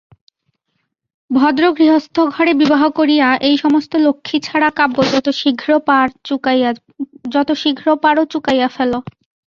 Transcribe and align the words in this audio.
ভদ্র 1.29 1.63
গৃহস্থঘরে 1.77 2.51
বিবাহ 2.53 2.83
করিয়া 2.99 3.27
এই-সমস্ত 3.49 3.91
লক্ষ্মীছাড়া 4.05 4.69
কাব্য 4.77 4.97
যত 5.11 5.27
শীঘ্র 7.61 7.85
পার 8.03 8.17
চুকাইয়া 8.31 8.69
ফেলো। 8.75 8.99